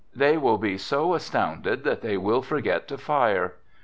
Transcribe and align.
They 0.15 0.35
will 0.35 0.57
be 0.57 0.79
so 0.79 1.13
as 1.13 1.29
tounded 1.29 1.83
that 1.83 2.01
they 2.01 2.17
will 2.17 2.41
forget 2.41 2.87
to 2.87 2.97
fire." 2.97 3.57